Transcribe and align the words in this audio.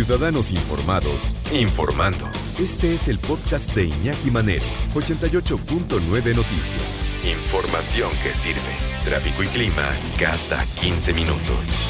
Ciudadanos 0.00 0.50
Informados, 0.50 1.34
informando. 1.52 2.24
Este 2.58 2.94
es 2.94 3.08
el 3.08 3.18
podcast 3.18 3.74
de 3.74 3.84
Iñaki 3.84 4.30
Manero, 4.30 4.64
88.9 4.94 6.34
Noticias. 6.34 7.04
Información 7.22 8.10
que 8.22 8.32
sirve. 8.32 8.72
Tráfico 9.04 9.42
y 9.42 9.46
clima 9.48 9.92
cada 10.18 10.64
15 10.80 11.12
minutos. 11.12 11.84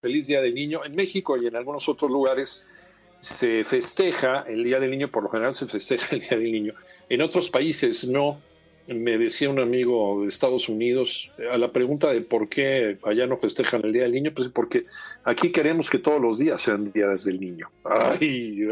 Feliz 0.00 0.26
Día 0.26 0.40
del 0.40 0.54
Niño. 0.54 0.84
En 0.84 0.96
México 0.96 1.36
y 1.36 1.46
en 1.46 1.54
algunos 1.54 1.88
otros 1.88 2.10
lugares 2.10 2.66
se 3.20 3.62
festeja 3.62 4.40
el 4.48 4.64
Día 4.64 4.80
del 4.80 4.90
Niño, 4.90 5.08
por 5.08 5.22
lo 5.22 5.28
general 5.28 5.54
se 5.54 5.68
festeja 5.68 6.16
el 6.16 6.22
Día 6.22 6.36
del 6.36 6.50
Niño. 6.50 6.74
En 7.08 7.22
otros 7.22 7.48
países 7.48 8.08
no 8.08 8.40
me 8.88 9.16
decía 9.16 9.48
un 9.48 9.60
amigo 9.60 10.22
de 10.22 10.28
Estados 10.28 10.68
Unidos 10.68 11.30
a 11.50 11.56
la 11.56 11.70
pregunta 11.72 12.12
de 12.12 12.20
por 12.20 12.48
qué 12.48 12.98
allá 13.04 13.26
no 13.26 13.36
festejan 13.36 13.84
el 13.84 13.92
Día 13.92 14.02
del 14.02 14.12
Niño, 14.12 14.32
pues 14.34 14.48
porque 14.48 14.86
aquí 15.24 15.52
queremos 15.52 15.88
que 15.88 15.98
todos 15.98 16.20
los 16.20 16.38
días 16.38 16.60
sean 16.60 16.90
días 16.92 17.24
del 17.24 17.40
niño. 17.40 17.70
Ay, 17.84 18.66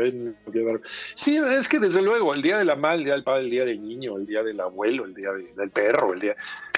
sí, 1.15 1.37
es 1.37 1.69
que 1.69 1.79
desde 1.79 2.03
luego 2.03 2.35
el 2.35 2.43
Día 2.43 2.59
de 2.59 2.65
la 2.65 2.77
Madre, 2.77 2.99
el 2.99 3.05
Día 3.05 3.15
del 3.15 3.25
Padre, 3.25 3.45
el 3.45 3.51
Día 3.51 3.65
del 3.65 3.83
Niño, 3.87 4.17
el 4.17 4.27
Día 4.27 4.43
del 4.43 4.61
Abuelo, 4.61 5.05
el 5.05 5.15
Día 5.15 5.31
del 5.57 5.71
Perro, 5.71 6.13
el 6.13 6.21
Día... 6.21 6.37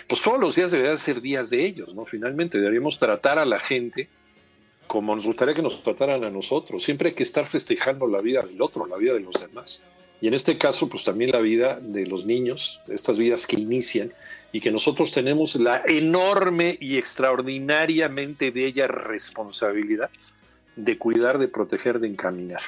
Pues 0.09 0.21
todos 0.21 0.39
los 0.39 0.55
días 0.55 0.71
deberían 0.71 0.99
ser 0.99 1.21
días 1.23 1.49
de 1.49 1.65
ellos, 1.65 1.95
¿no? 1.95 2.05
Finalmente 2.05 2.59
deberíamos 2.59 2.99
tratar 2.99 3.39
a 3.39 3.47
la 3.47 3.61
gente 3.61 4.09
como 4.87 5.17
nos 5.17 5.25
gustaría 5.25 5.55
que 5.55 5.63
nos 5.63 5.83
trataran 5.83 6.23
a 6.23 6.29
nosotros. 6.29 6.83
Siempre 6.83 7.11
hay 7.11 7.15
que 7.15 7.23
estar 7.23 7.47
festejando 7.47 8.07
la 8.07 8.21
vida 8.21 8.43
del 8.43 8.61
otro, 8.61 8.85
la 8.85 8.99
vida 8.99 9.15
de 9.15 9.21
los 9.21 9.41
demás. 9.41 9.83
Y 10.23 10.29
en 10.29 10.35
este 10.35 10.57
caso, 10.57 10.89
pues 10.89 11.03
también 11.03 11.33
la 11.33 11.41
vida 11.41 11.81
de 11.83 12.07
los 12.07 12.25
niños, 12.25 12.81
estas 12.87 13.19
vidas 13.19 13.45
que 13.45 13.59
inician 13.59 14.13
y 14.53 14.61
que 14.61 14.71
nosotros 14.71 15.11
tenemos 15.11 15.57
la 15.57 15.83
enorme 15.85 16.79
y 16.81 16.97
extraordinariamente 16.97 18.53
bella 18.53 18.87
responsabilidad 18.87 20.11
de 20.77 20.97
cuidar, 20.97 21.39
de 21.39 21.49
proteger, 21.49 21.99
de 21.99 22.07
encaminar 22.07 22.61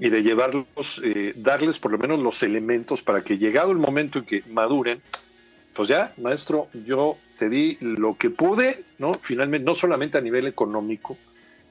y 0.00 0.10
de 0.10 0.24
llevarlos, 0.24 1.00
eh, 1.04 1.34
darles 1.36 1.78
por 1.78 1.92
lo 1.92 1.98
menos 1.98 2.18
los 2.18 2.42
elementos 2.42 3.00
para 3.00 3.22
que 3.22 3.38
llegado 3.38 3.70
el 3.70 3.78
momento 3.78 4.18
en 4.18 4.24
que 4.24 4.42
maduren, 4.50 5.00
pues 5.72 5.88
ya, 5.88 6.12
maestro, 6.16 6.66
yo 6.84 7.16
te 7.38 7.48
di 7.48 7.78
lo 7.80 8.16
que 8.16 8.30
pude, 8.30 8.82
¿no? 8.98 9.20
Finalmente, 9.22 9.64
no 9.64 9.76
solamente 9.76 10.18
a 10.18 10.20
nivel 10.20 10.48
económico, 10.48 11.16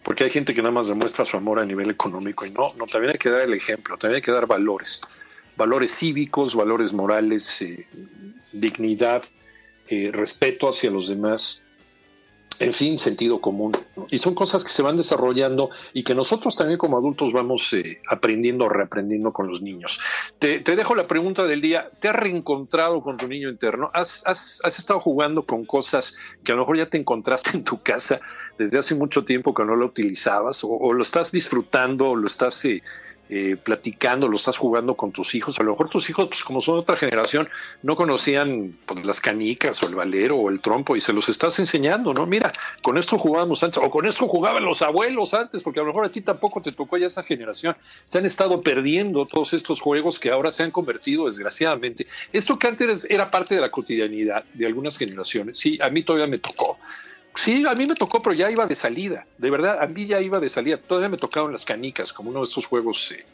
porque 0.06 0.24
hay 0.24 0.30
gente 0.30 0.54
que 0.54 0.62
nada 0.62 0.72
más 0.72 0.88
demuestra 0.88 1.26
su 1.26 1.36
amor 1.36 1.60
a 1.60 1.66
nivel 1.66 1.90
económico 1.90 2.46
y 2.46 2.52
no, 2.52 2.68
no, 2.78 2.86
también 2.86 3.14
hay 3.14 3.18
que 3.18 3.32
dar 3.32 3.42
el 3.42 3.56
ejemplo, 3.56 3.98
también 3.98 4.18
hay 4.18 4.22
que 4.22 4.32
dar 4.32 4.46
valores, 4.46 5.02
valores 5.58 5.98
cívicos, 5.98 6.54
valores 6.54 6.94
morales, 6.94 7.60
eh, 7.64 7.88
dignidad, 8.52 9.24
eh, 9.90 10.12
respeto 10.14 10.70
hacia 10.70 10.92
los 10.92 11.08
demás, 11.08 11.64
en 12.60 12.74
fin, 12.74 13.00
sentido 13.00 13.40
común. 13.42 13.74
Y 14.10 14.18
son 14.18 14.36
cosas 14.36 14.64
que 14.64 14.70
se 14.70 14.82
van 14.82 14.98
desarrollando 14.98 15.70
y 15.94 16.04
que 16.04 16.16
nosotros 16.16 16.56
también 16.56 16.78
como 16.78 16.98
adultos 16.98 17.34
vamos 17.34 17.72
eh, 17.74 18.02
aprendiendo 18.10 18.66
o 18.66 18.70
reaprendiendo 18.70 19.34
con 19.34 19.48
los 19.48 19.62
niños. 19.62 20.00
Te, 20.40 20.60
dejo 20.60 20.96
la 20.96 21.08
pregunta 21.08 21.44
del 21.44 21.62
día. 21.62 21.90
¿Te 22.02 22.10
has 22.10 22.16
reencontrado 22.16 23.02
con 23.02 23.18
tu 23.18 23.28
niño 23.28 23.50
interno? 23.50 23.92
¿Has, 23.94 24.24
has, 24.26 24.62
has 24.64 24.80
estado 24.80 25.00
jugando 25.00 25.46
con 25.46 25.66
cosas 25.66 26.16
que 26.44 26.52
a 26.52 26.56
lo 26.56 26.62
mejor 26.62 26.78
ya 26.78 26.90
te 26.90 26.98
encontraste 26.98 27.52
en 27.52 27.64
tu 27.64 27.82
casa 27.82 28.20
desde 28.58 28.78
hace 28.78 28.96
mucho 28.96 29.26
tiempo 29.26 29.54
que 29.54 29.66
no 29.66 29.76
lo 29.76 29.88
utilizabas? 29.88 30.64
¿O, 30.64 30.94
lo 30.94 31.02
estás 31.02 31.32
disfrutando 31.32 32.10
o 32.10 32.16
lo 32.16 32.28
estás... 32.28 32.64
Eh, 32.66 32.82
eh, 33.28 33.58
platicando, 33.62 34.28
lo 34.28 34.36
estás 34.36 34.58
jugando 34.58 34.96
con 34.96 35.12
tus 35.12 35.34
hijos. 35.34 35.60
A 35.60 35.64
lo 35.64 35.72
mejor 35.72 35.90
tus 35.90 36.10
hijos, 36.10 36.28
pues 36.28 36.44
como 36.44 36.62
son 36.62 36.78
otra 36.78 36.96
generación, 36.96 37.50
no 37.82 37.96
conocían 37.96 38.78
pues, 38.86 39.04
las 39.04 39.20
canicas 39.20 39.82
o 39.82 39.88
el 39.88 39.96
valero 39.96 40.38
o 40.38 40.50
el 40.50 40.62
trompo 40.62 40.96
y 40.96 41.02
se 41.02 41.12
los 41.12 41.28
estás 41.28 41.58
enseñando, 41.58 42.14
¿no? 42.14 42.26
Mira, 42.28 42.54
con 42.84 42.98
esto 42.98 43.18
jugábamos 43.18 43.64
antes, 43.64 43.82
o 43.84 43.90
con 43.90 44.06
esto 44.06 44.28
jugaban 44.28 44.64
los 44.64 44.82
abuelos 44.84 45.34
antes, 45.34 45.64
porque 45.64 45.80
a 45.80 45.84
lo 45.84 45.88
mejor 45.88 46.06
a 46.06 46.10
ti 46.10 46.22
tampoco 46.22 46.62
te 46.62 46.72
tocó 46.72 46.98
ya 46.98 47.08
esa 47.08 47.24
generación. 47.24 47.76
Se 48.04 48.20
han 48.20 48.26
estado 48.26 48.62
perdiendo 48.62 49.26
todos 49.26 49.54
estos 49.54 49.82
juegos 49.82 50.20
que 50.20 50.30
ahora 50.30 50.52
se 50.52 50.62
han 50.62 50.72
convertido, 50.72 51.26
desgraciadamente. 51.26 52.06
Esto 52.32 52.60
que 52.60 52.68
antes 52.68 53.08
era 53.10 53.32
parte 53.32 53.56
de 53.56 53.62
la 53.62 53.70
cotidianidad 53.70 54.44
de 54.54 54.66
algunas 54.68 54.98
generaciones, 54.98 55.58
sí, 55.58 55.80
a 55.82 55.90
mí 55.90 56.04
todavía 56.04 56.28
me 56.28 56.38
tocó 56.38 56.78
Sí, 57.36 57.66
a 57.68 57.76
mí 57.76 57.86
me 57.86 57.96
tocó, 57.96 58.22
pero 58.22 58.34
ya 58.34 58.50
iba 58.50 58.66
de 58.66 58.76
salida. 58.76 59.26
De 59.38 59.52
verdad, 59.52 59.82
a 59.82 59.88
mí 59.88 60.08
ya 60.08 60.22
iba 60.22 60.40
de 60.40 60.50
salida. 60.50 60.78
Todavía 60.78 61.10
me 61.10 61.18
tocaron 61.18 61.52
las 61.52 61.66
canicas, 61.66 62.14
como 62.14 62.30
uno 62.30 62.40
de 62.40 62.46
estos 62.46 62.66
juegos 62.66 63.12
eh, 63.12 63.26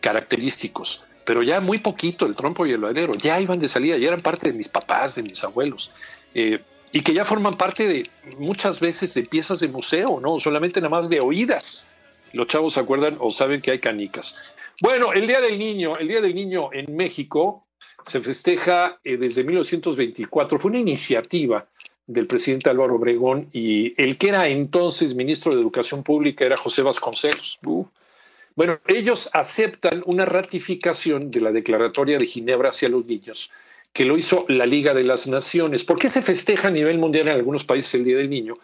característicos. 0.00 1.02
Pero 1.24 1.42
ya 1.42 1.60
muy 1.60 1.78
poquito, 1.78 2.26
el 2.26 2.36
trompo 2.36 2.66
y 2.66 2.72
el 2.72 2.78
valero, 2.78 3.14
ya 3.14 3.40
iban 3.40 3.58
de 3.58 3.68
salida, 3.68 3.96
ya 3.96 4.08
eran 4.08 4.20
parte 4.20 4.52
de 4.52 4.56
mis 4.56 4.68
papás, 4.68 5.16
de 5.16 5.22
mis 5.22 5.42
abuelos. 5.42 5.90
Eh, 6.34 6.60
y 6.92 7.02
que 7.02 7.12
ya 7.12 7.24
forman 7.24 7.56
parte 7.56 7.88
de 7.88 8.10
muchas 8.38 8.78
veces 8.78 9.12
de 9.14 9.22
piezas 9.22 9.58
de 9.58 9.68
museo, 9.68 10.20
¿no? 10.20 10.38
Solamente 10.38 10.80
nada 10.80 10.90
más 10.90 11.08
de 11.08 11.20
oídas. 11.20 11.88
Los 12.32 12.46
chavos 12.48 12.74
se 12.74 12.80
acuerdan 12.80 13.16
o 13.18 13.30
saben 13.30 13.60
que 13.60 13.70
hay 13.70 13.78
canicas. 13.78 14.36
Bueno, 14.80 15.12
el 15.12 15.26
Día 15.26 15.40
del 15.40 15.58
Niño, 15.58 15.96
el 15.96 16.08
Día 16.08 16.20
del 16.20 16.34
Niño 16.34 16.68
en 16.72 16.94
México 16.94 17.66
se 18.04 18.20
festeja 18.20 18.98
eh, 19.02 19.16
desde 19.16 19.42
1924. 19.42 20.58
Fue 20.58 20.70
una 20.70 20.78
iniciativa 20.78 21.66
del 22.06 22.26
presidente 22.26 22.70
Álvaro 22.70 22.96
Obregón 22.96 23.48
y 23.52 24.00
el 24.00 24.16
que 24.16 24.28
era 24.28 24.48
entonces 24.48 25.14
ministro 25.14 25.54
de 25.54 25.60
Educación 25.60 26.02
Pública 26.02 26.44
era 26.44 26.56
José 26.56 26.82
Vasconcelos. 26.82 27.58
Bueno, 28.54 28.78
ellos 28.86 29.28
aceptan 29.32 30.02
una 30.06 30.24
ratificación 30.24 31.30
de 31.30 31.40
la 31.40 31.52
Declaratoria 31.52 32.18
de 32.18 32.26
Ginebra 32.26 32.70
hacia 32.70 32.88
los 32.88 33.04
niños, 33.04 33.50
que 33.92 34.04
lo 34.04 34.16
hizo 34.16 34.46
la 34.48 34.66
Liga 34.66 34.94
de 34.94 35.04
las 35.04 35.26
Naciones. 35.26 35.84
¿Por 35.84 35.98
qué 35.98 36.08
se 36.08 36.22
festeja 36.22 36.68
a 36.68 36.70
nivel 36.70 36.98
mundial 36.98 37.28
en 37.28 37.34
algunos 37.34 37.64
países 37.64 37.94
el 37.94 38.04
Día 38.04 38.16
del 38.16 38.30
Niño? 38.30 38.58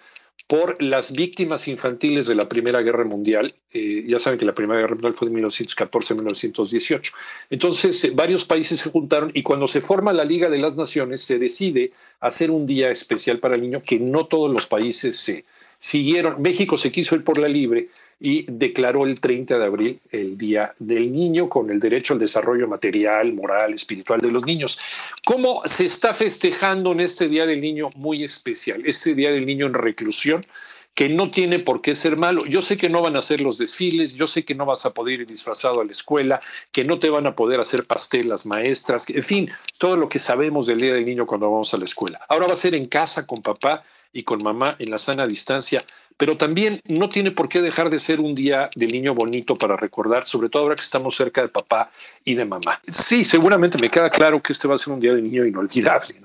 Por 0.53 0.83
las 0.83 1.13
víctimas 1.13 1.67
infantiles 1.67 2.27
de 2.27 2.35
la 2.35 2.47
Primera 2.47 2.83
Guerra 2.83 3.05
Mundial. 3.05 3.55
Eh, 3.73 4.05
ya 4.07 4.19
saben 4.19 4.39
que 4.39 4.45
la 4.45 4.55
Primera 4.55 4.81
Guerra 4.81 4.97
Mundial 4.97 5.15
fue 5.15 5.29
de 5.29 5.35
1914 5.37 6.13
a 6.13 6.17
1918. 6.17 7.13
Entonces, 7.49 8.05
eh, 8.05 8.13
varios 8.15 8.45
países 8.45 8.81
se 8.81 8.91
juntaron 8.91 9.31
y 9.33 9.43
cuando 9.43 9.67
se 9.67 9.81
forma 9.81 10.13
la 10.13 10.27
Liga 10.27 10.51
de 10.51 10.59
las 10.59 10.77
Naciones, 10.77 11.23
se 11.23 11.39
decide 11.39 11.93
hacer 12.21 12.51
un 12.51 12.67
día 12.67 12.91
especial 12.91 13.39
para 13.39 13.55
el 13.55 13.63
niño 13.63 13.83
que 13.83 13.99
no 13.99 14.27
todos 14.27 14.53
los 14.53 14.67
países 14.67 15.17
se 15.17 15.47
siguieron. 15.79 16.43
México 16.43 16.77
se 16.77 16.93
quiso 16.93 17.15
ir 17.15 17.25
por 17.25 17.39
la 17.39 17.49
libre 17.49 17.89
y 18.21 18.45
declaró 18.49 19.05
el 19.05 19.21
30 19.21 19.59
de 19.59 19.65
abril 19.65 20.01
el 20.11 20.39
Día 20.39 20.75
del 20.79 21.13
Niño 21.13 21.49
con 21.49 21.71
el 21.71 21.81
derecho 21.81 22.15
al 22.15 22.21
desarrollo 22.21 22.69
material, 22.69 23.33
moral, 23.33 23.75
espiritual 23.75 24.21
de 24.21 24.31
los 24.31 24.45
niños. 24.45 24.79
¿Cómo 25.25 25.63
se 25.67 25.87
está 25.87 26.15
festejando 26.15 26.93
en 26.93 27.01
este 27.01 27.29
Día 27.29 27.47
del 27.47 27.61
Niño 27.61 27.91
muy 27.97 28.23
especial? 28.25 28.83
Este 28.87 29.15
Día 29.15 29.31
del 29.31 29.47
Niño 29.47 29.67
en 29.67 29.75
reclusión 29.75 30.47
que 30.95 31.09
no 31.09 31.31
tiene 31.31 31.59
por 31.59 31.81
qué 31.81 31.95
ser 31.95 32.17
malo. 32.17 32.45
Yo 32.47 32.61
sé 32.61 32.77
que 32.77 32.89
no 32.89 33.03
van 33.03 33.17
a 33.17 33.21
hacer 33.21 33.41
los 33.41 33.59
desfiles, 33.59 34.15
yo 34.15 34.27
sé 34.27 34.45
que 34.45 34.55
no 34.55 34.67
vas 34.67 34.85
a 34.85 34.93
poder 34.93 35.21
ir 35.21 35.27
disfrazado 35.27 35.81
a 35.81 35.85
la 35.85 35.93
escuela, 35.93 36.41
que 36.71 36.85
no 36.85 36.99
te 36.99 37.11
van 37.11 37.27
a 37.27 37.35
poder 37.35 37.61
hacer 37.61 37.87
pastelas 37.87 38.45
maestras, 38.45 39.09
en 39.09 39.23
fin, 39.23 39.51
todo 39.79 39.97
lo 39.97 40.09
que 40.09 40.19
sabemos 40.19 40.67
del 40.67 40.81
Día 40.81 40.93
del 40.93 41.07
Niño 41.07 41.27
cuando 41.27 41.51
vamos 41.51 41.73
a 41.73 41.79
la 41.79 41.85
escuela. 41.85 42.21
Ahora 42.29 42.47
va 42.47 42.55
a 42.55 42.59
ser 42.59 42.75
en 42.75 42.87
casa 42.87 43.27
con 43.27 43.43
papá 43.43 43.85
y 44.13 44.25
con 44.25 44.43
mamá 44.43 44.77
en 44.79 44.91
la 44.91 44.99
sana 44.99 45.27
distancia, 45.27 45.85
pero 46.17 46.37
también 46.37 46.81
no 46.85 47.09
tiene 47.09 47.31
por 47.31 47.49
qué 47.49 47.61
dejar 47.61 47.91
de 47.91 47.99
ser 47.99 48.21
un 48.21 48.35
día 48.35 48.71
del 48.75 48.93
niño 48.93 49.15
bonito 49.15 49.57
para 49.57 49.77
recordar, 49.77 50.27
sobre 50.27 50.49
todo 50.49 50.63
ahora 50.63 50.77
que 50.77 50.83
estamos 50.83 51.17
cerca 51.17 51.43
de 51.43 51.49
papá 51.49 51.91
y 52.25 52.35
de 52.35 52.45
mamá. 52.45 52.81
Sí, 52.91 53.25
seguramente 53.25 53.79
me 53.79 53.91
queda 53.91 54.11
claro 54.11 54.43
que 54.43 54.53
este 54.53 54.69
va 54.69 54.75
a 54.75 54.79
ser 54.79 54.93
un 54.93 55.01
día 55.01 55.15
del 55.15 55.25
niño 55.25 55.45
inolvidable, 55.45 56.23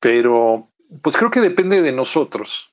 pero 0.00 0.68
pues 1.02 1.16
creo 1.16 1.30
que 1.30 1.40
depende 1.40 1.82
de 1.82 1.92
nosotros 1.92 2.70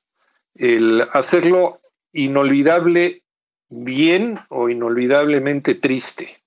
el 0.54 1.02
hacerlo 1.12 1.80
inolvidable 2.12 3.22
bien 3.68 4.38
o 4.48 4.68
inolvidablemente 4.68 5.74
triste, 5.74 6.42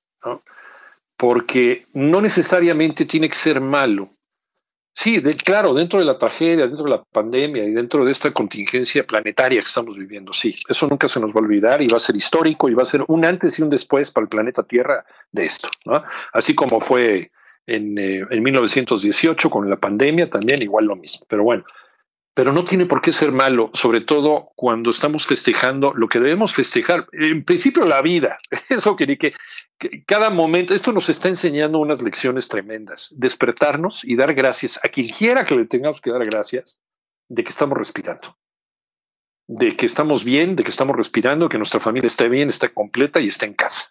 porque 1.17 1.87
no 1.93 2.21
necesariamente 2.21 3.05
tiene 3.05 3.29
que 3.29 3.35
ser 3.35 3.61
malo 3.61 4.14
Sí, 4.97 5.21
claro, 5.21 5.73
dentro 5.73 5.99
de 5.99 6.05
la 6.05 6.17
tragedia, 6.17 6.67
dentro 6.67 6.85
de 6.85 6.91
la 6.91 7.03
pandemia 7.03 7.65
y 7.65 7.71
dentro 7.71 8.05
de 8.05 8.13
esta 8.13 8.31
contingencia 8.31 9.05
planetaria 9.05 9.59
que 9.59 9.67
estamos 9.67 9.97
viviendo, 9.97 10.31
sí, 10.31 10.55
eso 10.69 10.87
nunca 10.87 11.09
se 11.09 11.19
nos 11.19 11.31
va 11.31 11.41
a 11.41 11.43
olvidar 11.43 11.81
y 11.81 11.87
va 11.89 11.97
a 11.97 11.99
ser 11.99 12.15
histórico 12.15 12.69
y 12.69 12.75
va 12.75 12.83
a 12.83 12.85
ser 12.85 13.03
un 13.09 13.25
antes 13.25 13.59
y 13.59 13.61
un 13.61 13.69
después 13.69 14.09
para 14.09 14.23
el 14.23 14.29
planeta 14.29 14.63
Tierra 14.63 15.05
de 15.33 15.45
esto, 15.45 15.69
¿no? 15.83 16.01
Así 16.31 16.55
como 16.55 16.79
fue 16.79 17.31
en, 17.67 17.97
eh, 17.97 18.25
en 18.29 18.41
1918 18.41 19.49
con 19.49 19.69
la 19.69 19.75
pandemia, 19.75 20.29
también 20.29 20.61
igual 20.61 20.85
lo 20.85 20.95
mismo. 20.95 21.25
Pero 21.27 21.43
bueno, 21.43 21.65
pero 22.35 22.51
no 22.51 22.65
tiene 22.65 22.85
por 22.85 23.01
qué 23.01 23.13
ser 23.13 23.31
malo, 23.31 23.71
sobre 23.73 24.01
todo 24.01 24.51
cuando 24.55 24.91
estamos 24.91 25.25
festejando 25.25 25.93
lo 25.93 26.09
que 26.09 26.19
debemos 26.19 26.53
festejar. 26.53 27.07
En 27.13 27.45
principio, 27.45 27.85
la 27.85 28.01
vida. 28.01 28.37
Eso 28.69 28.97
que, 28.97 29.07
que, 29.17 29.33
que 29.79 30.03
cada 30.03 30.29
momento, 30.29 30.75
esto 30.75 30.91
nos 30.91 31.07
está 31.07 31.29
enseñando 31.29 31.79
unas 31.79 32.01
lecciones 32.01 32.49
tremendas. 32.49 33.13
Despertarnos 33.17 34.03
y 34.03 34.17
dar 34.17 34.33
gracias 34.33 34.77
a 34.83 34.89
quien 34.89 35.07
quiera 35.07 35.45
que 35.45 35.55
le 35.55 35.65
tengamos 35.65 36.01
que 36.01 36.11
dar 36.11 36.25
gracias 36.25 36.77
de 37.29 37.41
que 37.41 37.51
estamos 37.51 37.77
respirando, 37.77 38.35
de 39.47 39.77
que 39.77 39.85
estamos 39.85 40.25
bien, 40.25 40.57
de 40.57 40.63
que 40.63 40.69
estamos 40.69 40.97
respirando, 40.97 41.47
que 41.47 41.57
nuestra 41.57 41.79
familia 41.79 42.07
está 42.07 42.27
bien, 42.27 42.49
está 42.49 42.67
completa 42.67 43.21
y 43.21 43.29
está 43.29 43.45
en 43.45 43.53
casa. 43.53 43.89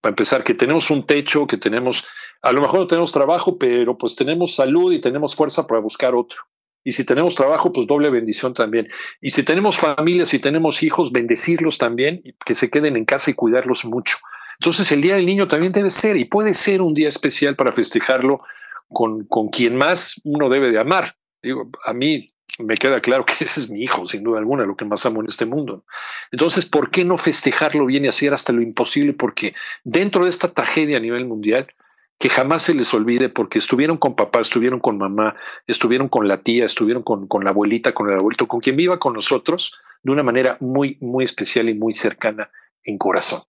Para 0.00 0.12
empezar, 0.12 0.42
que 0.42 0.54
tenemos 0.54 0.90
un 0.90 1.06
techo, 1.06 1.46
que 1.46 1.58
tenemos, 1.58 2.06
a 2.40 2.50
lo 2.50 2.62
mejor 2.62 2.80
no 2.80 2.86
tenemos 2.86 3.12
trabajo, 3.12 3.58
pero 3.58 3.98
pues 3.98 4.16
tenemos 4.16 4.54
salud 4.54 4.90
y 4.90 5.02
tenemos 5.02 5.36
fuerza 5.36 5.66
para 5.66 5.82
buscar 5.82 6.14
otro 6.14 6.42
Y 6.84 6.92
si 6.92 7.04
tenemos 7.04 7.34
trabajo, 7.34 7.72
pues 7.72 7.86
doble 7.86 8.10
bendición 8.10 8.54
también. 8.54 8.88
Y 9.20 9.30
si 9.30 9.42
tenemos 9.42 9.76
familia, 9.76 10.26
si 10.26 10.38
tenemos 10.38 10.82
hijos, 10.82 11.12
bendecirlos 11.12 11.78
también, 11.78 12.22
que 12.44 12.54
se 12.54 12.70
queden 12.70 12.96
en 12.96 13.04
casa 13.04 13.30
y 13.30 13.34
cuidarlos 13.34 13.84
mucho. 13.84 14.16
Entonces 14.58 14.90
el 14.92 15.02
Día 15.02 15.16
del 15.16 15.26
Niño 15.26 15.48
también 15.48 15.72
debe 15.72 15.90
ser 15.90 16.16
y 16.16 16.24
puede 16.24 16.54
ser 16.54 16.82
un 16.82 16.94
día 16.94 17.08
especial 17.08 17.56
para 17.56 17.72
festejarlo 17.72 18.42
con, 18.88 19.24
con 19.26 19.48
quien 19.48 19.76
más 19.76 20.20
uno 20.24 20.48
debe 20.48 20.70
de 20.70 20.78
amar. 20.78 21.16
Digo, 21.42 21.70
a 21.84 21.92
mí 21.92 22.28
me 22.58 22.76
queda 22.76 23.00
claro 23.00 23.24
que 23.24 23.32
ese 23.44 23.60
es 23.60 23.70
mi 23.70 23.82
hijo, 23.82 24.06
sin 24.06 24.22
duda 24.22 24.38
alguna, 24.38 24.64
lo 24.64 24.76
que 24.76 24.84
más 24.84 25.04
amo 25.06 25.20
en 25.20 25.28
este 25.28 25.46
mundo. 25.46 25.84
Entonces, 26.30 26.66
¿por 26.66 26.90
qué 26.90 27.04
no 27.04 27.18
festejarlo 27.18 27.86
bien 27.86 28.04
y 28.04 28.08
hacer 28.08 28.34
hasta 28.34 28.52
lo 28.52 28.62
imposible? 28.62 29.12
Porque 29.12 29.54
dentro 29.84 30.24
de 30.24 30.30
esta 30.30 30.52
tragedia 30.52 30.96
a 30.96 31.00
nivel 31.00 31.26
mundial, 31.26 31.66
que 32.22 32.28
jamás 32.28 32.62
se 32.62 32.72
les 32.72 32.94
olvide 32.94 33.30
porque 33.30 33.58
estuvieron 33.58 33.96
con 33.96 34.14
papá, 34.14 34.42
estuvieron 34.42 34.78
con 34.78 34.96
mamá, 34.96 35.34
estuvieron 35.66 36.08
con 36.08 36.28
la 36.28 36.44
tía, 36.44 36.64
estuvieron 36.64 37.02
con, 37.02 37.26
con 37.26 37.42
la 37.42 37.50
abuelita, 37.50 37.94
con 37.94 38.08
el 38.08 38.16
abuelito, 38.16 38.46
con 38.46 38.60
quien 38.60 38.76
viva 38.76 39.00
con 39.00 39.14
nosotros 39.14 39.74
de 40.04 40.12
una 40.12 40.22
manera 40.22 40.56
muy, 40.60 40.98
muy 41.00 41.24
especial 41.24 41.68
y 41.68 41.74
muy 41.74 41.92
cercana 41.92 42.48
en 42.84 42.96
corazón. 42.96 43.42